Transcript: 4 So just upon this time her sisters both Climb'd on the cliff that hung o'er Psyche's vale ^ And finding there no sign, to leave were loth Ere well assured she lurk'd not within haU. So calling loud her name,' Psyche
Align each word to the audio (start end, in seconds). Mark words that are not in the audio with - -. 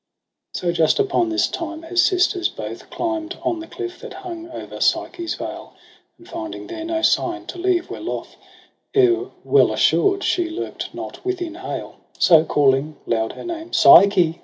4 0.55 0.61
So 0.61 0.71
just 0.73 0.97
upon 0.97 1.29
this 1.29 1.45
time 1.47 1.83
her 1.83 1.95
sisters 1.95 2.49
both 2.49 2.89
Climb'd 2.89 3.37
on 3.43 3.59
the 3.59 3.67
cliff 3.67 3.99
that 3.99 4.13
hung 4.25 4.49
o'er 4.49 4.81
Psyche's 4.81 5.35
vale 5.35 5.73
^ 5.75 5.77
And 6.17 6.27
finding 6.27 6.65
there 6.65 6.83
no 6.83 7.03
sign, 7.03 7.45
to 7.45 7.59
leave 7.59 7.91
were 7.91 7.99
loth 7.99 8.35
Ere 8.95 9.25
well 9.43 9.71
assured 9.71 10.23
she 10.23 10.49
lurk'd 10.49 10.89
not 10.95 11.23
within 11.23 11.53
haU. 11.53 11.97
So 12.17 12.43
calling 12.45 12.95
loud 13.05 13.33
her 13.33 13.43
name,' 13.45 13.73
Psyche 13.73 14.39